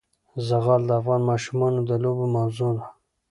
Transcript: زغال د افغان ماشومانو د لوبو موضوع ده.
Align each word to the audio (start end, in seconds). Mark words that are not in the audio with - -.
زغال 0.47 0.81
د 0.87 0.91
افغان 0.99 1.21
ماشومانو 1.31 1.79
د 1.89 1.91
لوبو 2.03 2.25
موضوع 2.35 2.71
ده. 2.77 2.85